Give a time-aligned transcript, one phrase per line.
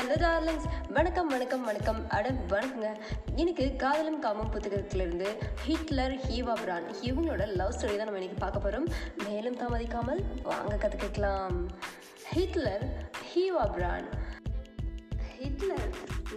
[0.00, 0.66] hello darlings
[0.90, 2.88] வணக்கம் வணக்கம் வணக்கம் அட வணக்கங்க
[3.36, 5.28] எனக்கு காதலும் காமம் புத்தகத்திலிருந்து
[5.64, 8.86] ஹிட்லர் ஹீவா பிரான் இவங்களோட லவ் ஸ்டோரி தான் நம்ம இன்னைக்கு பார்க்க போகிறோம்
[9.24, 10.20] மேலும் தாமதிக்காமல்
[10.42, 11.58] வாங்க கற்றுக்கலாம் கேட்கலாம்
[12.28, 12.84] ஹிட்லர்
[13.30, 14.08] ஹீவா பிரான்
[15.34, 15.90] ஹிட்லர்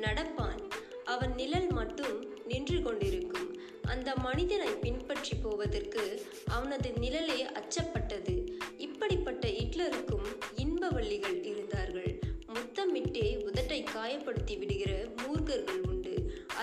[0.02, 0.60] நடப்பான்
[1.06, 2.18] அவன் நிழல் மட்டும்
[2.48, 3.50] நின்று கொண்டிருக்கும்
[3.88, 6.06] அந்த மனிதனை பின்பற்றி போவதற்கு
[6.52, 8.36] அவனது நிழலே அச்சப்பட்டது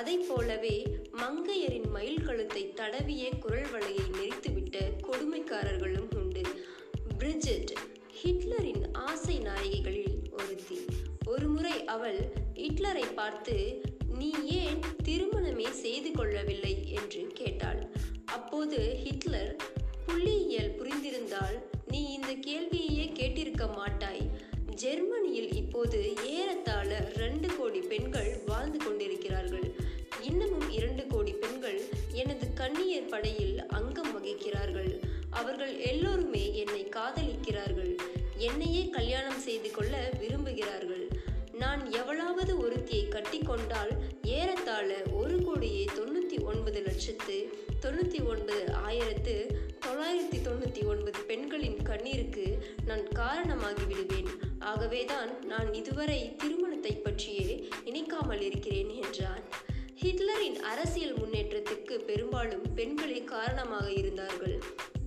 [0.08, 0.76] அதை போலவே
[1.12, 4.76] மங்கையரின் மயில் கழுத்தை தடவிய குரல் வலையை நெறித்துவிட்ட
[5.00, 6.42] கொடுமைக்காரர்களும் உண்டு
[7.18, 7.72] பிரிஜெட்
[8.20, 10.78] ஹிட்லரின் ஆசை நாயகிகளில் ஒருத்தி
[11.26, 12.18] ஒருமுறை அவள்
[12.54, 13.56] ஹிட்லரை பார்த்து
[14.14, 14.30] நீ
[14.54, 17.82] ஏன் திருமணமே செய்து கொள்ளவில்லை என்று கேட்டாள்
[18.32, 19.52] அப்போது ஹிட்லர்
[20.06, 21.07] புள்ளியியல் புரிந்து
[33.00, 34.88] ஆசிரியர் படையில் அங்கம் வகிக்கிறார்கள்
[35.32, 37.92] அவர்கள் எல்லோருமே என்னை காதலிக்கிறார்கள்
[38.40, 41.04] என்னையே கல்யாணம் செய்து கொள்ள விரும்புகிறார்கள்
[41.60, 43.92] நான் எவளாவது ஒருத்தியை கட்டி கொண்டால்
[44.32, 44.88] ஏறத்தாழ
[45.18, 47.36] ஒரு கோடியே தொண்ணூற்றி ஒன்பது லட்சத்து
[47.80, 49.36] தொண்ணூற்றி ஒன்பது ஆயிரத்து
[49.86, 52.46] தொள்ளாயிரத்தி தொண்ணூற்றி ஒன்பது பெண்களின் கண்ணீருக்கு
[52.84, 54.30] நான் காரணமாகி விடுவேன்
[54.66, 57.48] ஆகவேதான் நான் இதுவரை திருமணத்தை பற்றியே
[57.84, 59.44] நினைக்காமல் இருக்கிறேன் என்றான்
[59.98, 64.56] ஹிட்லரின் அரசியல் முன்னேற்றத்துக்கு பெரும்பாலும் பெண்களே காரணமாக இருந்தார்கள்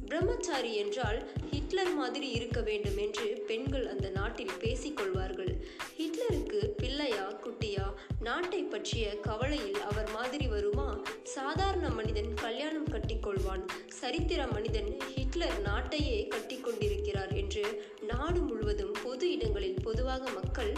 [0.06, 1.20] பிரம்மச்சாரி என்றால்
[1.52, 5.52] ஹிட்லர் மாதிரி இருக்க வேண்டும் என்று பெண்கள் அந்த நாட்டில் பேசிக்கொள்வார்கள்
[5.98, 7.86] ஹிட்லருக்கு பிள்ளையா குட்டியா
[8.20, 10.88] நாட்டை பற்றிய கவலையில் அவர் மாதிரி வருமா
[11.34, 13.64] சாதாரண மனிதன் கல்யாணம் கட்டிக்கொள்வான்
[14.00, 17.64] சரித்திர மனிதன் ஹிட்லர் நாட்டையே கட்டிக்கொண்டிருக்கிறார் என்று
[18.04, 20.74] நாடு முழுவதும் பொது இடங்களில் பொதுவாக மக்கள்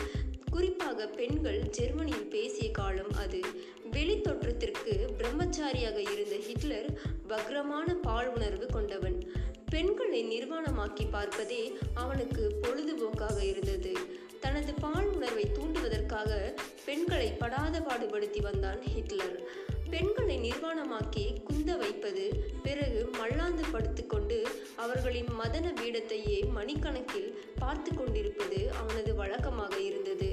[0.53, 3.39] குறிப்பாக பெண்கள் ஜெர்மனியில் பேசிய காலம் அது
[3.93, 6.89] வெளித்தோற்றத்திற்கு பிரம்மச்சாரியாக இருந்த ஹிட்லர்
[7.27, 9.17] வக்ரமான பால் உணர்வு கொண்டவன்
[9.71, 11.61] பெண்களை நிர்வாணமாக்கி பார்ப்பதே
[11.95, 13.93] அவனுக்கு பொழுதுபோக்காக இருந்தது
[14.39, 16.31] தனது பால் உணர்வை தூண்டுவதற்காக
[16.85, 19.37] பெண்களை படாத பாடுபடுத்தி வந்தான் ஹிட்லர்
[19.91, 22.25] பெண்களை நிர்வாணமாக்கி குந்த வைப்பது
[22.63, 24.37] பிறகு மல்லாந்து படுத்துக்கொண்டு
[24.83, 27.29] அவர்களின் மதன வீடத்தையே மணிக்கணக்கில்
[27.59, 30.29] பார்த்து கொண்டிருப்பது அவனது வழக்கமாக இருந்தது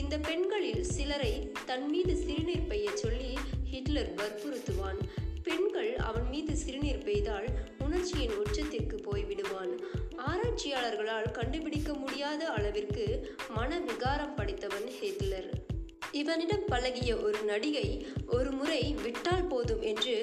[0.00, 1.34] இந்த பெண்களில் சிலரை
[1.66, 3.32] தன் மீது சிறுநீர் பெய்ய சொல்லி
[3.70, 5.00] ஹிட்லர் வற்புறுத்துவான்
[5.42, 7.48] பெண்கள் அவன் மீது சிறுநீர் பெய்தால்
[7.84, 9.72] உணர்ச்சியின் உச்சத்திற்கு போய்விடுவான்
[10.28, 13.06] ஆராய்ச்சியாளர்களால் கண்டுபிடிக்க முடியாத அளவிற்கு
[13.54, 15.50] மன விகாரம் படைத்தவன் ஹிட்லர்
[16.14, 17.86] இவனிடம் பழகிய ஒரு நடிகை
[18.28, 20.14] ஒரு முறை விட்டால் போதும் என்று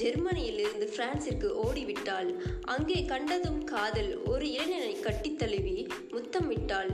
[0.00, 2.30] ஜெர்மனியிலிருந்து பிரான்சிற்கு ஓடிவிட்டாள்
[2.68, 5.78] அங்கே கண்டதும் காதல் ஒரு இளைஞனை கட்டித்தழுவி
[6.10, 6.90] முத்தமிட்டாள்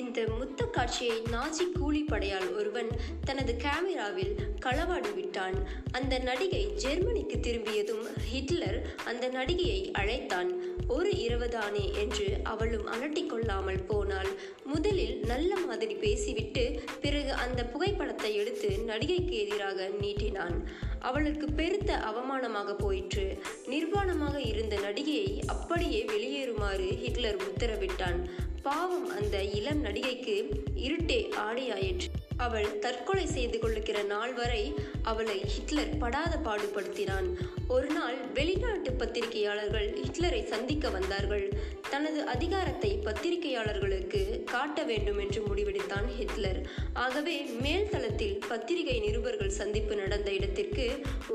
[0.00, 2.90] இந்த முத்த காட்சியை நாஜி கூலிப்படையால் ஒருவன்
[3.24, 4.32] தனது கேமராவில்
[4.64, 5.56] களவாடி விட்டான்
[5.92, 8.02] அந்த நடிகை ஜெர்மனிக்கு திரும்பியதும்
[8.26, 8.78] ஹிட்லர்
[9.04, 10.50] அந்த நடிகையை அழைத்தான்
[10.88, 14.30] ஒரு இரவுதானே என்று அவளும் அலட்டிக்கொள்ளாமல் போனாள்
[14.64, 16.64] முதலில் நல்ல மாதிரி பேசிவிட்டு
[17.00, 20.58] பிறகு அந்த புகைப்படத்தை எடுத்து நடிகைக்கு எதிராக நீட்டினான்
[21.00, 23.26] அவளுக்கு பெருத்த அவமானமாக போயிற்று
[23.66, 28.20] நிர்வாணமாக இருந்த நடிகையை அப்படியே வெளியேறுமாறு ஹிட்லர் உத்தரவிட்டான்
[28.66, 30.36] பாவம் அந்த இளம் நடிகைக்கு
[30.86, 31.18] இருட்டே
[31.42, 32.08] ஆடியாயிற்று
[32.36, 34.62] அவள் தற்கொலை செய்து கொள்ளுகிற நாள் வரை
[35.02, 37.28] அவளை ஹிட்லர் படாத பாடுபடுத்தினான்
[37.68, 41.46] ஒரு நாள் வெளிநாட்டு பத்திரிகையாளர்கள் ஹிட்லரை சந்திக்க வந்தார்கள்
[41.90, 44.20] தனது அதிகாரத்தை பத்திரிகையாளர்களுக்கு
[44.44, 46.60] காட்ட வேண்டும் என்று முடிவெடுத்தான் ஹிட்லர்
[46.96, 50.86] ஆகவே மேல்தளத்தில் பத்திரிகை நிருபர்கள் சந்திப்பு நடந்த இடத்திற்கு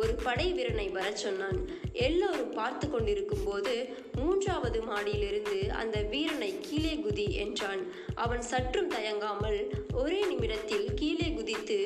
[0.00, 1.59] ஒரு படை வீரனை வரச் சொன்னான்
[2.01, 3.73] எல்லோரும் பார்த்து கொண்டிருக்கும் போது
[4.17, 7.81] மூன்றாவது மாடியிலிருந்து அந்த வீரனை கீழே குதி என்றான்
[8.15, 9.59] அவன் சற்றும் தயங்காமல்
[9.93, 11.79] ஒரே நிமிடத்தில் கீழே குதித்து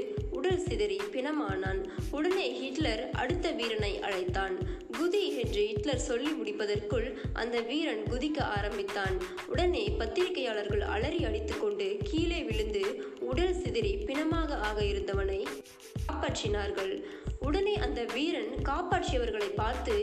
[0.45, 1.79] உடல் சிதறி பிணமானான்
[2.11, 4.55] உடனே ஹிட்லர் அடுத்த வீரனை அழைத்தான்
[4.97, 7.07] குதி என்று ஹிட்லர் சொல்லி முடிப்பதற்குள்
[7.33, 9.15] அந்த வீரன் குதிக்க ஆரம்பித்தான்
[9.47, 12.83] உடனே பத்திரிகையாளர்கள் அலறி அடித்துக்கொண்டு கீழே விழுந்து
[13.23, 15.41] உடல் சிதறி பிணமாக ஆக இருந்தவனை
[16.05, 16.93] காப்பாற்றினார்கள்
[17.45, 19.95] உடனே அந்த வீரன் காப்பாற்றியவர்களை பார்த்து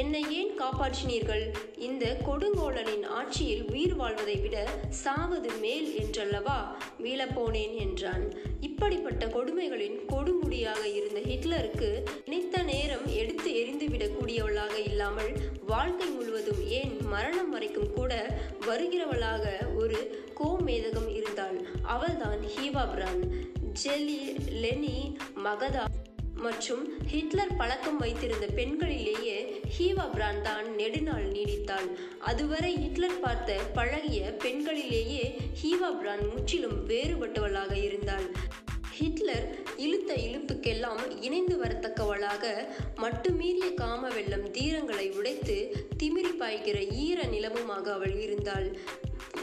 [0.00, 1.44] என்னை ஏன் காப்பாற்றினீர்கள்
[1.80, 4.56] இந்த கொடுங்கோலனின் ஆட்சியில் உயிர் வாழ்வதை விட
[5.02, 6.58] சாவது மேல் என்றல்லவா
[7.02, 8.24] வீழப்போனேன் என்றான்
[8.68, 11.88] இப்படிப்பட்ட கொடுமைகளில் பேரரசரின் கொடுமுடியாக இருந்த ஹிட்லருக்கு
[12.26, 15.30] நித்த நேரம் எடுத்து எரிந்துவிடக்கூடியவளாக இல்லாமல்
[15.66, 18.12] வாழ்க்கை முழுவதும் ஏன் மரணம் வரைக்கும் கூட
[18.66, 19.44] வருகிறவளாக
[19.74, 19.98] ஒரு
[20.40, 21.58] கோமேதகம் இருந்தாள்
[21.88, 23.22] அவள்தான் ஹீவா பிரான்
[23.80, 24.20] ஜெலி
[24.62, 24.96] லெனி
[25.46, 25.84] மகதா
[26.38, 29.38] மற்றும் ஹிட்லர் பழக்கம் வைத்திருந்த பெண்களிலேயே
[29.76, 31.88] ஹீவா பிரான் தான் நெடுநாள் நீடித்தாள்
[32.24, 35.24] அதுவரை ஹிட்லர் பார்த்த பழகிய பெண்களிலேயே
[35.62, 38.28] ஹீவா பிரான் முற்றிலும் வேறுபட்டவளாக இருந்தாள்
[38.98, 39.46] ஹிட்லர்
[39.76, 42.44] இழுத்த இழுப்புக்கெல்லாம் இணைந்து வரத்தக்கவளாக
[43.00, 45.56] மட்டுமீறிய காம வெள்ளம் தீரங்களை உடைத்து
[45.96, 48.68] திமிரி பாய்கிற ஈர நிலமுமாக அவள் இருந்தாள்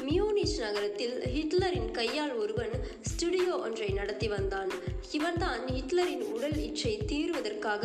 [0.02, 2.74] மியூனிச் நகரத்தில் ஹிட்லரின் கையால் ஒருவன்
[3.10, 4.72] ஸ்டுடியோ ஒன்றை நடத்தி வந்தான்
[5.12, 7.84] இவன்தான் ஹிட்லரின் உடல் இச்சை தீர்வதற்காக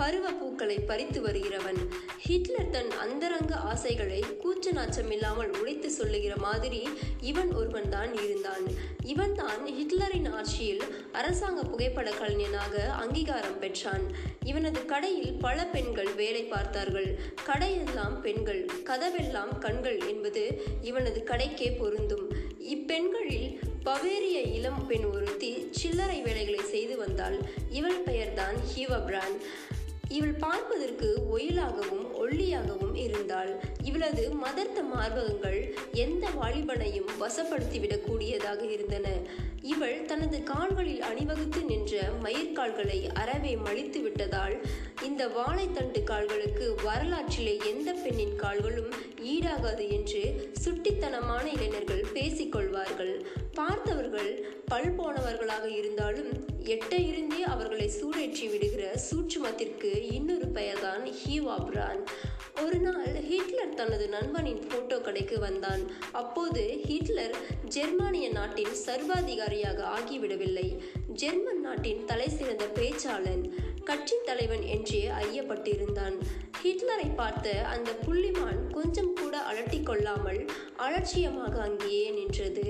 [0.00, 1.80] பருவ பூக்களை பறித்து வருகிறவன்
[2.26, 6.82] ஹிட்லர் தன் அந்தரங்க ஆசைகளை கூச்ச நாச்சமில்லாமல் உழைத்து சொல்லுகிற மாதிரி
[7.22, 8.66] இவன் ஒருவன் தான் இருந்தான்
[9.06, 10.84] இவன் தான் ஹிட்லரின் ஆட்சியில்
[11.12, 12.74] அரசாங்க புகைப்பட கலைஞனாக
[12.96, 14.04] அங்கீகாரம் பெற்றான்
[14.44, 17.10] இவனது கடையில் பல பெண்கள் வேலை பார்த்தார்கள்
[17.46, 20.44] கடையெல்லாம் பெண்கள் கதவெல்லாம் கண்கள் என்பது
[20.82, 22.24] இவனது கடை தலைக்கே பொருந்தும்
[22.70, 23.50] இப்பெண்களில்
[23.84, 25.50] பவேரிய இளம் பெண் ஒருத்தி
[25.70, 27.36] சில்லறை வேலைகளை செய்து வந்தால்
[27.70, 29.36] இவள் பெயர்தான் ஹீவா பிரான்
[30.10, 33.50] இவள் பார்ப்பதற்கு ஒயிலாகவும் ஒல்லியாகவும் இருந்தாள்
[33.82, 35.58] இவளது மதர்த்த மார்பகங்கள்
[35.96, 39.08] எந்த வாலிபனையும் வசப்படுத்திவிடக்கூடியதாக இருந்தன
[39.62, 41.94] இவள் தனது கால்களில் அணிவகுத்து நின்ற
[42.24, 44.56] மயிர்கால்களை அறவே மலித்து விட்டதால்
[45.06, 48.92] இந்த வாழைத்தண்டு கால்களுக்கு வரலாற்றிலே எந்த பெண்ணின் கால்களும்
[49.24, 50.22] ஈடாகாது என்று
[50.64, 53.14] சுட்டித்தனமான இளைஞர்கள் பேசிக்கொள்வார்கள்
[53.54, 54.32] பார்த்தவர்கள்
[54.68, 56.32] பல் போனவர்களாக இருந்தாலும்
[56.66, 62.00] எட்ட இருந்தே அவர்களை சூழேற்றி விடுகிற சூட்சுமத்திற்கு இன்னொரு பெயர்தான் ஹீவா பிரான்
[62.62, 65.82] ஒரு நாள் ஹிட்லர் தனது நண்பனின் போட்டோ கடைக்கு வந்தான்
[66.12, 67.36] அப்போது ஹிட்லர்
[67.68, 70.68] ஜெர்மானிய நாட்டின் சர்வாதிகாரியாக ஆகிவிடவில்லை
[71.16, 73.44] ஜெர்மன் நாட்டின் தலை சிறந்த பேச்சாளன்
[73.84, 76.16] கட்சி தலைவன் என்றே ஐயப்பட்டிருந்தான்
[76.60, 80.40] ஹிட்லரை பார்த்த அந்த புள்ளிமான் கொஞ்சம் கூட அலட்டி கொள்ளாமல்
[80.78, 82.66] அலட்சியமாக அங்கேயே நின்றது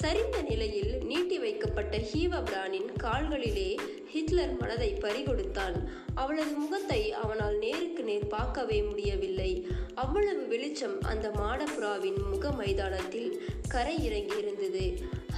[0.00, 3.70] சரிந்த நிலையில் நீட்டி வைக்கப்பட்ட ஹீவ பிரானின் கால்களிலே
[4.12, 5.76] ஹிட்லர் மனதை பறிகொடுத்தான்
[6.14, 9.50] அவளது முகத்தை அவனால் நேருக்கு நேர் பார்க்கவே முடியவில்லை
[9.94, 13.30] அவ்வளவு வெளிச்சம் அந்த மாடப்புறாவின் முக மைதானத்தில்
[13.68, 14.84] கரை இறங்கி இருந்தது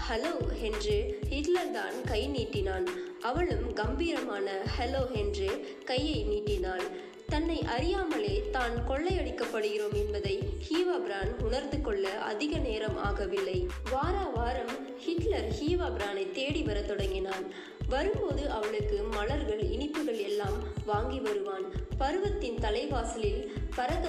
[0.06, 0.32] ஹலோ
[0.62, 0.97] என்று
[1.29, 2.87] ஹிட்லர் தான் கை நீட்டினான்
[3.23, 5.49] அவளும் கம்பீரமான ஹலோ என்று
[5.85, 6.85] கையை நீட்டினாள்
[7.29, 10.35] தன்னை அறியாமலே தான் கொள்ளையடிக்கப்படுகிறோம் என்பதை
[10.69, 13.58] ஹீவா பிரான் உணர்ந்து கொள்ள அதிக நேரம் ஆகவில்லை
[13.91, 14.75] வார வாரம்
[14.99, 17.47] ஹிட்லர் ஹீவா பிரானை தேடி வர தொடங்கினான்
[17.88, 20.58] வரும்போது அவளுக்கு மலர்கள் இனிப்புகள் எல்லாம்
[20.85, 21.67] வாங்கி வருவான்
[21.99, 23.43] பருவத்தின் தலைவாசலில்
[23.76, 24.09] பறக்க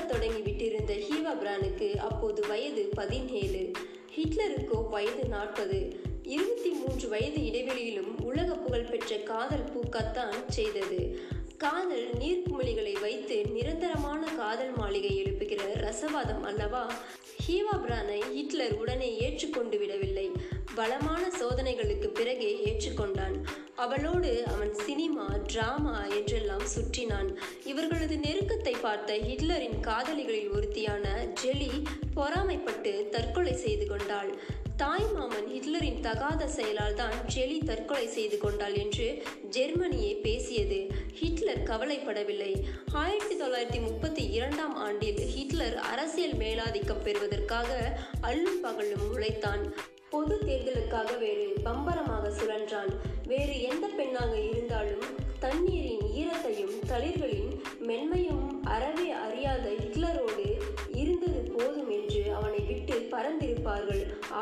[0.41, 3.63] விட்டிருந்த ஹீவா பிரானுக்கு அப்போது வயது பதினேழு
[4.15, 5.77] ஹிட்லருக்கோ வயது நாற்பது
[6.25, 10.99] இருபத்தி மூன்று வயது இடைவெளியிலும் உலக புகழ்பெற்ற காதல் பூக்கத்தான் செய்தது
[11.57, 16.83] காதல் நீர்க்குமிழிகளை வைத்து நிரந்தரமான காதல் மாளிகை எழுப்புகிற ரசவாதம் அல்லவா
[17.43, 20.27] ஹீவா பிரானை ஹிட்லர் உடனே ஏற்றுக்கொண்டு விடவில்லை
[20.75, 23.20] பலமான சோதனைகளுக்கு பிறகே ஏற்றுக்கொண்டார்
[23.81, 27.29] அவளோடு அவன் சினிமா டிராமா என்றெல்லாம் சுற்றினான்
[27.65, 31.05] இவர்களது நெருக்கத்தை பார்த்த ஹிட்லரின் காதலிகளில் ஒருத்தியான
[31.41, 31.71] ஜெலி
[32.15, 34.31] பொறாமைப்பட்டு தற்கொலை செய்து கொண்டாள்
[34.77, 39.07] தாய் மாமன் ஹிட்லரின் தகாத செயலால் தான் ஜெலி தற்கொலை செய்து கொண்டாள் என்று
[39.51, 40.79] ஜெர்மனியே பேசியது
[41.19, 42.51] ஹிட்லர் கவலைப்படவில்லை
[42.95, 47.69] ஆயிரத்தி தொள்ளாயிரத்தி முப்பத்தி இரண்டாம் ஆண்டில் ஹிட்லர் அரசியல் மேலாதிக்கம் பெறுவதற்காக
[48.21, 49.65] அல்லும் பகலும் உழைத்தான்
[50.11, 52.30] பொது தேர்தலுக்காக வேறு பம்பரமாக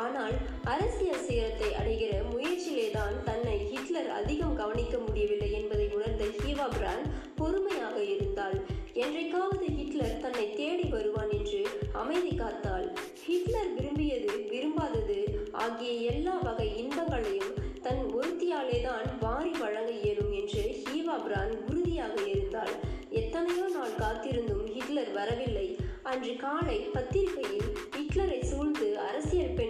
[0.00, 0.36] ஆனால்
[0.64, 7.04] அரசியல் சீரத்தை அடைகிற முயற்சியிலேதான் தன்னை ஹிட்லர் அதிகம் கவனிக்க முடியவில்லை என்பதை உணர்ந்த ஹீவா பிரான்
[7.36, 8.58] பொறுமையாக இருந்தாள்
[8.96, 11.60] என்றைக்காவது ஹிட்லர் தன்னை தேடி வருவான் என்று
[11.94, 12.86] அமைதி காத்தாள்
[13.24, 15.18] ஹிட்லர் விரும்பியது விரும்பாதது
[15.60, 17.54] ஆகிய எல்லா வகை இன்பங்களையும்
[17.82, 22.74] தன் ஒருத்தியாலே தான் வாரி வழங்க இயலும் என்று ஹீவா பிரான் உறுதியாக இருந்தாள்
[23.20, 25.68] எத்தனையோ நாள் காத்திருந்தும் ஹிட்லர் வரவில்லை
[26.10, 27.70] அன்று காலை பத்திரிகையில்
[27.94, 29.69] ஹிட்லரை சூழ்ந்து அரசியல் பெண்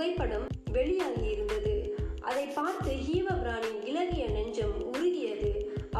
[0.00, 1.72] புகைப்படம் வெளியாகி இருந்தது
[2.22, 5.50] அதை பார்த்து ஹீமபிராணின் இலகிய நெஞ்சம் உருகியது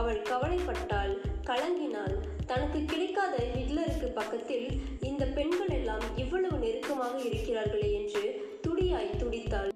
[0.00, 1.13] அவள் கவலைப்பட்டாள்
[1.45, 2.15] கலங்கினாள்
[2.47, 4.65] தனக்கு கிடைக்காத ஹிட்லருக்கு பக்கத்தில்
[5.01, 8.25] இந்த பெண்கள் எல்லாம் இவ்வளவு நெருக்கமாக இருக்கிறார்களே என்று
[8.61, 9.71] துடியாய் துடித்தாள்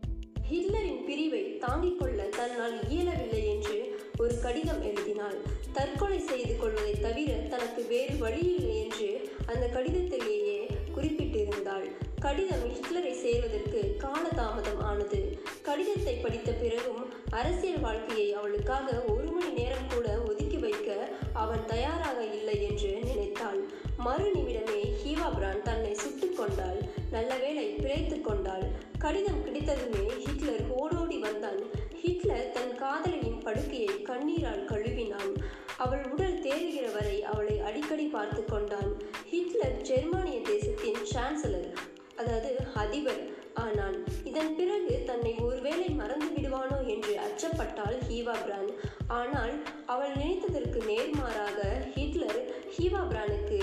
[0.48, 3.78] ஹிட்லரின் பிரிவை தாங்கிக் கொள்ள தன்னால் இயலவில்லை என்று
[4.18, 5.38] ஒரு கடிதம் எழுதினாள்
[5.72, 9.12] தற்கொலை செய்து கொள்வதை தவிர தனக்கு வேறு வழியில்லை என்று
[9.46, 10.58] அந்த கடிதத்திலேயே
[10.96, 11.88] குறிப்பிட்டிருந்தாள்
[12.24, 15.18] கடிதம் ஹிட்லரை சேர்வதற்கு காலதாமதம் ஆனது
[15.62, 17.02] கடிதத்தை படித்த பிறகும்
[17.32, 20.88] அரசியல் வாழ்க்கையை அவளுக்காக ஒரு மணி நேரம் கூட ஒதுக்கி வைக்க
[21.42, 23.60] அவன் தயாராக இல்லை என்று நினைத்தாள்
[23.98, 26.80] மறு நிமிடமே ஹீவா பிரான் தன்னை சுட்டு கொண்டாள்
[27.10, 28.66] நல்லவேளை பிழைத்து கொண்டாள்
[28.98, 31.60] கடிதம் கிடைத்ததுமே ஹிட்லர் ஓடோடி வந்தான்
[32.00, 35.32] ஹிட்லர் தன் காதலியின் படுக்கையை கண்ணீரால் கழுவினான்
[35.78, 38.90] அவள் உடல் தேறுகிற வரை அவளை அடிக்கடி பார்த்து கொண்டான்
[39.30, 40.23] ஹிட்லர் ஜெர்மன்
[42.94, 43.22] அதிபர்
[43.54, 43.94] ஆனால்
[44.24, 48.70] இதன் பிறகு தன்னை ஒருவேளை மறந்து விடுவானோ என்று அச்சப்பட்டாள் ஹீவா பிரான்
[49.16, 49.54] ஆனால்
[49.86, 51.58] அவள் நினைத்ததற்கு நேர்மாறாக
[51.94, 52.40] ஹிட்லர்
[52.74, 53.60] ஹீவா பிரானுக்கு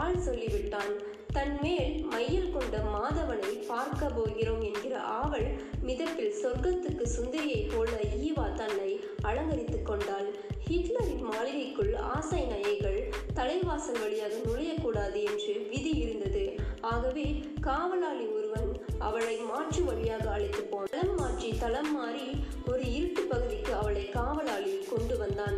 [0.00, 0.92] ஆள் சொல்லிவிட்டான்
[1.32, 5.48] தன் மேல் மையல் கொண்ட மாதவனை பார்க்க போகிறோம் என்கிற ஆவல்
[5.84, 7.92] மிதப்பில் சொர்க்கத்துக்கு சுந்தரியைப் போல
[8.20, 8.90] ஈவா தன்னை
[9.22, 10.28] அலங்கரித்து கொண்டாள்
[10.66, 13.00] ஹிட்லரின் மாளிகைக்குள் ஆசை நயைகள்
[13.34, 16.44] தலைவாசல் வழியாக நுழையக்கூடாது என்று விதி இருந்தது
[16.92, 17.26] ஆகவே
[17.62, 18.70] காவலாளி ஒருவன்
[19.02, 22.26] அவளை மாற்று வழியாக அழைத்து போன தளம் மாற்றி தளம் மாறி
[22.70, 25.58] ஒரு இருட்டு பகுதிக்கு அவளை காவலாளி கொண்டு வந்தான்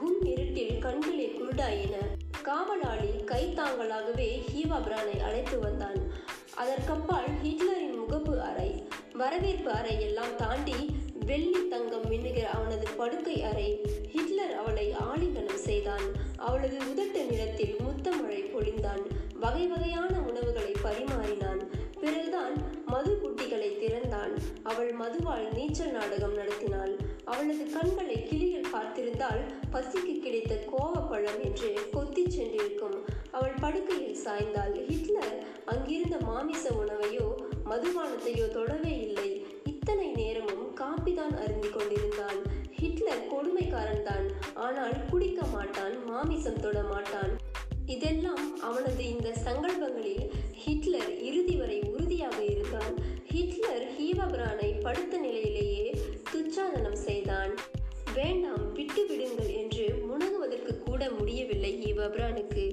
[0.00, 1.96] கும் இருட்டில் கண்களை குருடாயின
[2.42, 5.98] காவலாளி கைத்தாங்களாகவே ஹீவா பிரானை அழைத்து வந்தான்
[6.56, 8.70] அதற்கப்பால் ஹிட்லரின் முகப்பு அறை
[9.16, 10.78] வரவேற்பு அறை எல்லாம் தாண்டி
[11.26, 13.68] வெள்ளி தங்கம் மின்னுகிற அவனது படுக்கை அறை
[14.12, 16.06] ஹிட்லர் அவளை ஆலிங்கனம் செய்தான்
[16.40, 19.02] அவளது உதட்டு நிறத்தில் முத்தமழை பொழிந்தான்
[19.40, 21.62] வகை வகையான உணவுகளை பரிமாறினான்
[22.06, 22.56] பிறகுதான்
[22.86, 24.32] மது குட்டிகளை திறந்தான்
[24.62, 26.92] அவள் மதுவால் நீச்சல் நாடகம் நடத்தினாள்
[27.24, 29.40] அவளது கண்களை கிளியில் பார்த்திருந்தால்
[29.72, 32.96] பசிக்கு கிடைத்த கோவப்பழம் என்று கொத்தி சென்றிருக்கும்
[33.30, 35.34] அவள் படுக்கையில் சாய்ந்தாள் ஹிட்லர்
[35.66, 37.26] அங்கிருந்த மாமிச உணவையோ
[37.70, 39.30] மதுபானத்தையோ தொடவே இல்லை
[39.64, 42.40] இத்தனை நேரமும் காப்பிதான் அருந்தி கொண்டிருந்தான்
[42.78, 44.28] ஹிட்லர் கொடுமைக்காரன் தான்
[44.58, 47.34] ஆனால் குடிக்க மாட்டான் மாமிசம் தொட மாட்டான்
[47.92, 50.24] இதெல்லாம் அவனது இந்த சங்கல்பங்களில்
[50.62, 52.94] ஹிட்லர் இறுதி வரை உறுதியாக இருந்தான்
[53.30, 55.86] ஹிட்லர் ஹீவபிரானை படுத்த நிலையிலேயே
[56.30, 57.52] துச்சாதனம் செய்தான்
[58.14, 62.64] வேண்டாம் விட்டு விடுங்கள் என்று முணங்குவதற்கு கூட முடியவில்லை ஹீவபிரானுக்கு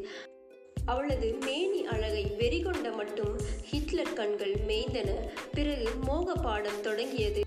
[0.86, 3.36] அவளது மேனி அழகை வெறிகொண்ட மட்டும்
[3.70, 5.10] ஹிட்லர் கண்கள் மேய்ந்தன
[5.54, 7.44] பிறகு மோக பாடம் தொடங்கியது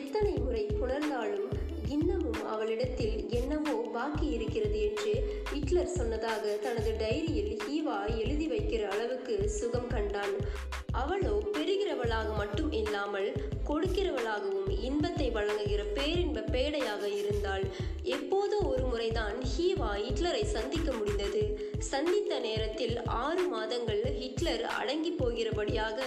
[0.00, 1.48] எத்தனை முறை புணர்ந்தாலும்
[1.88, 5.12] இன்னமும் அவளிடத்தில் என்னவோ பாக்கி இருக்கிறது என்று
[5.50, 10.34] ஹிட்லர் சொன்னதாக தனது டைரியில் ஹீவா எழுதி வைக்கிற அளவுக்கு சுகம் கண்டான்
[10.94, 13.28] அவளோ பெறுகிறவளாக மட்டும் இல்லாமல்
[13.66, 17.64] கொடுக்கிறவளாகவும் இன்பத்தை வழங்குகிற பேரின்ப பேடையாக இருந்தாள்
[18.10, 21.42] எப்போதோ ஒரு முறைதான் ஹீவா ஹிட்லரை சந்திக்க முடிந்தது
[21.86, 25.98] சந்தித்த நேரத்தில் ஆறு மாதங்கள் ஹிட்லர் அடங்கி போகிறபடியாக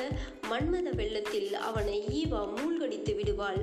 [0.50, 3.60] மன்மத வெள்ளத்தில் அவனை ஈவா மூ தோற்கடித்து விடுவாள்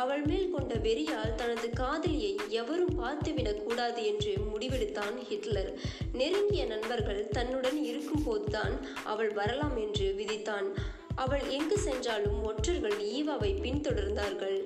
[0.00, 5.70] அவள் மேல் கொண்ட வெறியால் தனது காதலியை எவரும் பார்த்துவிடக் கூடாது என்று முடிவெடுத்தான் ஹிட்லர்
[6.12, 8.74] நெருங்கிய நண்பர்கள் தன்னுடன் இருக்கும்போதுதான்
[9.04, 10.68] அவள் வரலாம் என்று விதித்தான்
[11.16, 14.58] அவள் எங்கு சென்றாலும் ஒற்றர்கள் ஈவாவை பின்தொடர்ந்தார்கள்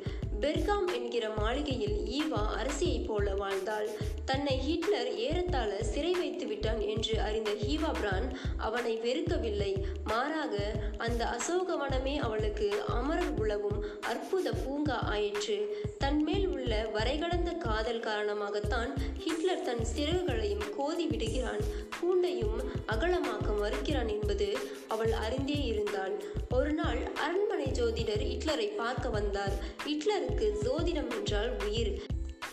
[0.40, 3.88] பெர்காம் என்கிற மாளிகையில் ஈவா அரசியைப் போல வாழ்ந்தாள்
[4.30, 8.26] தன்னை ஹிட்லர் ஏறத்தாழ சிறை வைத்து விட்டான் என்று அறிந்த ஹீவா பிரான்
[8.58, 9.70] அவனை வெறுக்கவில்லை
[10.04, 10.54] மாறாக
[10.98, 12.68] அந்த அசோகவனமே அவளுக்கு
[12.96, 15.56] அமரர் உழவும் அற்புத பூங்கா ஆயிற்று
[15.98, 18.92] தன்மேல் உள்ள வரைகடந்த காதல் காரணமாகத்தான்
[19.24, 21.64] ஹிட்லர் தன் சிறகுகளையும் கோதி விடுகிறான்
[21.96, 22.58] பூண்டையும்
[22.86, 24.48] அகலமாக்க மறுக்கிறான் என்பது
[24.88, 26.14] அவள் அறிந்தே இருந்தாள்
[26.52, 29.56] ஒரு நாள் அரண்மனை ஜோதிடர் ஹிட்லரை பார்க்க வந்தார்
[29.84, 31.92] ஹிட்லருக்கு ஜோதிடம் என்றால் உயிர்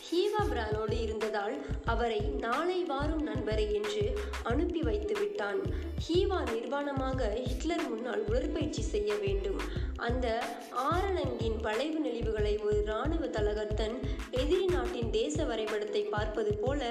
[0.08, 1.56] ஹீவா பிரானோடு இருந்ததால்
[1.86, 4.04] அவரை நாளை வாரும் நண்பரை என்று
[4.44, 5.60] அனுப்பி வைத்து விட்டான்
[6.06, 9.60] ஹீவா நிர்வாணமாக ஹிட்லர் முன்னால் உடற்பயிற்சி செய்ய வேண்டும்
[10.08, 10.28] அந்த
[10.86, 13.96] ஆரணங்கின் வளைவு நெளிவுகளை ஒரு இராணுவ தலகத்தன்
[14.38, 16.82] எதிரி நாட்டின் தேச வரைபடத்தை பார்ப்பது போல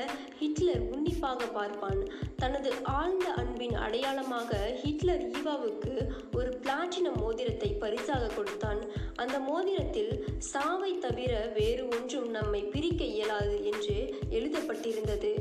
[0.41, 2.01] ஹிட்லர் உன்னிப்பாக பார்ப்பான்
[2.37, 5.95] தனது ஆழ்ந்த அன்பின் அடையாளமாக ஹிட்லர் ஈவாவுக்கு
[6.37, 8.83] ஒரு பிளாட்டின மோதிரத்தை பரிசாக கொடுத்தான்
[9.17, 10.13] அந்த மோதிரத்தில்
[10.47, 13.97] சாவை தவிர வேறு ஒன்றும் நம்மை பிரிக்க இயலாது என்று
[14.31, 15.33] எழுதப்பட்டிருந்தது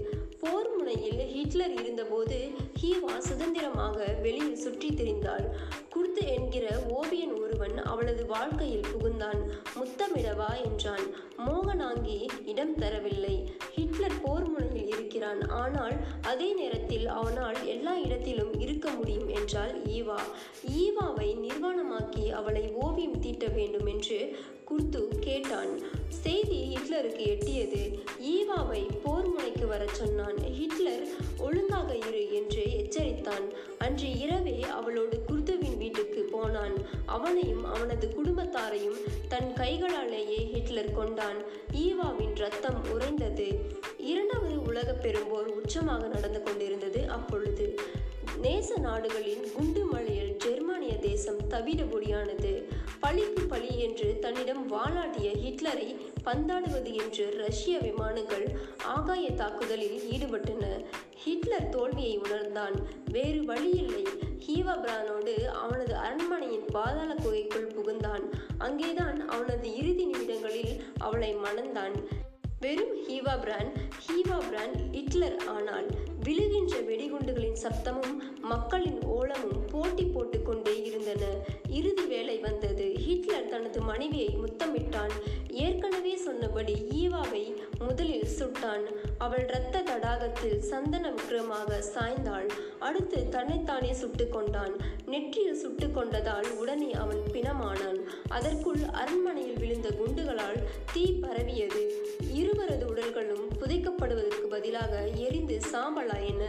[0.39, 2.37] போர் முனையில் ஹிட்லர் இருந்தபோது
[2.81, 5.45] ஹீவா சுதந்திரமாக வெளியில் சுற்றித் திரிந்தாள்
[6.15, 6.65] முத்து என்கிற
[6.97, 9.41] ஓவியன் ஒருவன் அவளது வாழ்க்கையில் புகுந்தான்
[9.75, 11.03] முத்தமிடவா என்றான்
[11.39, 12.15] மோகனாங்கி
[12.45, 13.33] இடம் தரவில்லை
[13.73, 15.97] ஹிட்லர் போர் முனையில் இருக்கிறான் ஆனால்
[16.23, 20.19] அதே நேரத்தில் அவனால் எல்லா இடத்திலும் இருக்க முடியும் என்றால் ஈவா
[20.77, 24.19] ஈவாவை நிர்வாணமாக்கி அவளை ஓவியம் தீட்ட வேண்டும் என்று
[24.67, 25.73] குர்து கேட்டான்
[26.19, 27.81] செய்தி ஹிட்லருக்கு எட்டியது
[28.29, 31.05] ஈவாவை போர் முனைக்கு வர சொன்னான் ஹிட்லர்
[31.45, 33.45] ஒழுங்காக இரு என்று எச்சரித்தான்
[33.79, 35.54] அன்று இரவே அவளோடு குர்து
[37.05, 38.99] அவனையும் அவனது குடும்பத்தாரையும்
[39.27, 41.39] தன் கைகளாலேயே ஹிட்லர் கொண்டான்
[41.75, 43.49] ஈவாவின் ரத்தம் உறைந்தது
[44.05, 47.67] இரண்டாவது உலக பெரும்போர் உச்சமாக நடந்து கொண்டிருந்தது அப்பொழுது
[48.41, 51.41] நேச நாடுகளின் குண்டு மழையில் ஜெர்மானிய தேசம்
[51.91, 52.51] முடியானது
[52.99, 55.87] பழிக்கு பழி என்று தன்னிடம் வாலாட்டிய ஹிட்லரை
[56.23, 58.45] பந்தாடுவது என்று ரஷ்ய விமானங்கள்
[58.87, 60.65] ஆகாய தாக்குதலில் ஈடுபட்டன
[61.23, 62.75] ஹிட்லர் தோல்வியை உணர்ந்தான்
[63.11, 64.03] வேறு வழியில்லை
[64.55, 65.31] ஜீவபிரானோடு
[65.61, 68.25] அவனது அரண்மனையின் பாதாள குகைக்குள் புகுந்தான்
[68.57, 70.73] அங்கேதான் அவனது இறுதி நிமிடங்களில்
[70.97, 71.95] அவளை மணந்தான்
[72.61, 73.71] வெறும் ஹீவா பிரான்
[74.05, 75.89] ஹீவா பிரான் ஹிட்லர் ஆனாள்
[76.25, 78.15] விழுகின்ற வெடிகுண்டுகளின் சப்தமும்
[78.43, 80.05] மக்களின் ஓலமும் போட்டி
[80.45, 81.23] கொண்டே இருந்தன
[81.69, 85.15] இறுதி வேலை வந்தது ஹிட்லர் தனது மனைவியை முத்தமிட்டான்
[85.57, 87.43] ஏற்கனவே சொன்னபடி ஈவாவை
[87.79, 88.85] முதலில் சுட்டான்
[89.17, 90.59] அவள் இரத்த தடாகத்தில்
[91.15, 92.49] விக்ரமாக சாய்ந்தாள்
[92.79, 94.75] அடுத்து தன்னைத்தானே சுட்டு கொண்டான்
[95.05, 97.99] நெற்றியில் சுட்டு கொண்டதால் உடனே அவன் பிணமானான்
[98.29, 100.59] அதற்குள் அரண்மனையில் விழுந்த குண்டுகளால்
[100.93, 101.83] தீ பரவியது
[102.33, 104.93] இருவரது உடல்களும் புதைக்கப்படுவதற்கு பதிலாக
[105.19, 106.43] எரிந்து சாம்பலாக என்ன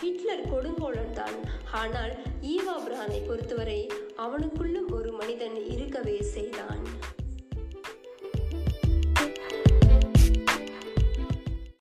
[0.00, 1.38] ஹிட்லர் கொடுங்கோலன் தான்
[1.72, 2.12] ஆனால்
[2.46, 3.80] ஈவா பிரானை பொறுத்தவரை
[4.16, 6.82] அவனுக்குள்ளும் ஒரு மனிதன் இருக்கவே செய்தான்